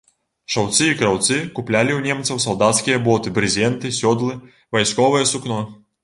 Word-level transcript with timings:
Шаўцы 0.51 0.85
і 0.91 0.93
краўцы 0.99 1.35
куплялі 1.57 1.91
ў 1.97 2.13
немцаў 2.13 2.39
салдацкія 2.45 3.01
боты, 3.07 3.33
брызенты, 3.35 3.91
сёдлы, 3.99 4.39
вайсковае 4.77 5.21
сукно. 5.33 5.59